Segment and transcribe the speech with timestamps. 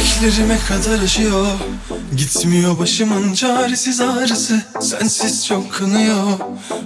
[0.00, 1.46] Bileklerime kadar aşıyor
[2.16, 4.62] Gitmiyor başımın çaresiz ağrısı.
[4.80, 6.24] Sensiz çok kanıyor.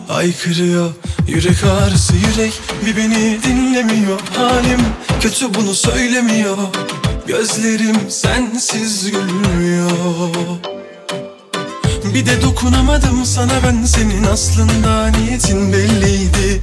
[0.09, 0.91] Aykırıyor.
[1.29, 2.53] Yürek ağrısı yürek
[2.87, 4.21] Bir beni dinlemiyor.
[4.37, 4.81] Halim
[5.21, 6.57] kötü bunu söylemiyor.
[7.27, 9.91] Gözlerim sensiz gülmüyor.
[12.15, 13.85] Bir de dokunamadım sana ben.
[13.85, 16.61] Senin aslında niyetin belliydi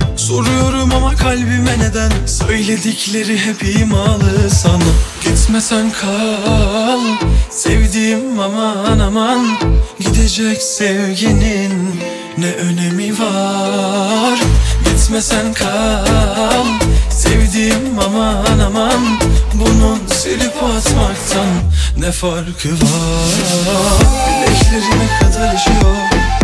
[1.32, 4.92] kalbime neden Söyledikleri hep imalı sana?
[5.24, 7.00] Gitmesen kal
[7.50, 9.58] Sevdiğim aman aman.
[10.00, 12.02] Gidecek sevginin
[12.38, 14.40] ne önemi var?
[14.86, 16.66] Gitmesen kal
[17.10, 19.20] Sevdiğim aman aman.
[19.54, 21.48] Bunun silip atmaktan
[21.98, 23.32] ne farkı var?
[24.28, 26.41] Bileklerime kadar aşıyor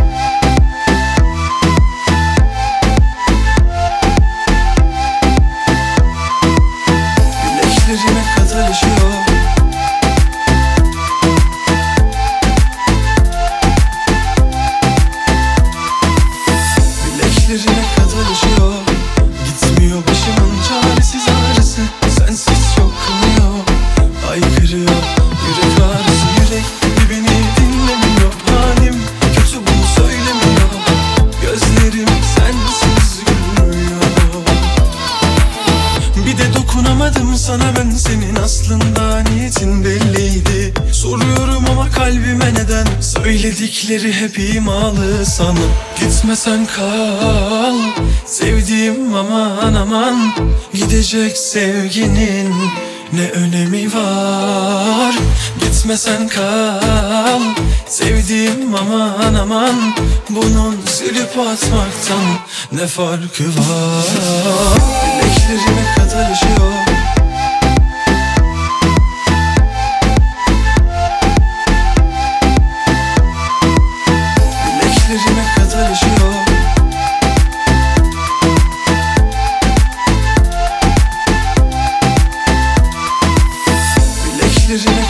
[17.48, 18.74] Bileklerime kadar aşıyor
[19.46, 21.82] Gitmiyor başımın çaresiz ağrısı
[22.18, 23.54] Sensiz çok kanıyor
[24.32, 24.90] Aykırıyor.
[25.48, 28.34] Yürek ağrısı yürek bir beni dinlemiyor.
[28.48, 28.96] Halim
[29.36, 30.70] kötü bunu söylemiyor.
[31.42, 34.02] Gözlerim sensiz gülmüyor.
[36.26, 37.90] Bir de dokunamadım sana ben.
[37.90, 40.67] Senin aslında niyetin belliydi
[41.08, 43.02] Soruyorum ama kalbime neden?
[43.02, 45.68] Söyledikleri hep imalı sana
[46.00, 47.76] Gitmesen kal.
[48.26, 50.34] Sevdiğim aman aman
[50.74, 52.56] Gidecek sevginin
[53.14, 55.16] ne önemi var?
[55.60, 57.42] Gitmesen kal.
[57.88, 59.76] Sevdiğim aman aman
[60.30, 62.26] Bunun silip atmaktan
[62.72, 64.06] ne farkı var?
[65.22, 66.87] Bileklerime kadar aşıyor
[75.08, 75.94] Bileklerime kadar
[84.26, 85.07] Bileklerime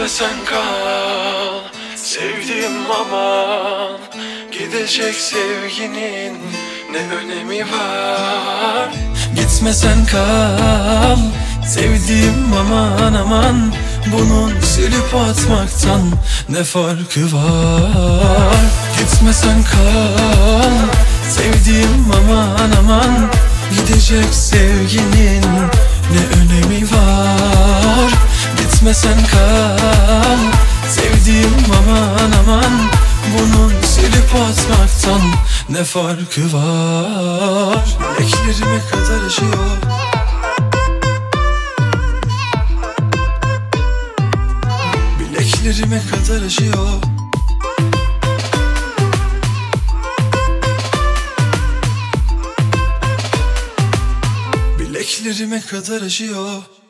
[0.00, 1.60] Gitmesen kal
[1.96, 3.98] Sevdiğim aman.
[4.52, 6.38] Gidecek sevginin
[6.92, 8.88] ne önemi var?
[9.36, 11.18] Gitmesen kal
[11.66, 13.74] Sevdiğim aman aman.
[14.12, 16.12] Bunun silip atmaktan
[16.48, 18.56] ne farkı var?
[18.98, 20.76] Gitmesen kal
[21.30, 23.30] Sevdiğim aman aman.
[23.70, 25.19] Gidecek sevginin
[28.90, 30.38] Gitmesen kal.
[30.88, 32.72] Sevdiğim aman aman
[33.34, 35.20] Bunun silip atmaktan
[35.68, 37.98] ne farkı var?
[38.18, 39.76] Bileklerime kadar aşıyor
[45.20, 47.02] Bileklerime kadar aşıyor
[54.78, 56.80] Bileklerime kadar aşıyor